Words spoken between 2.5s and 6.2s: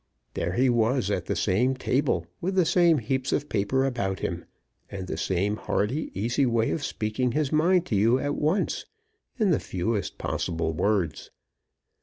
the same heaps of papers about him, and the same hearty,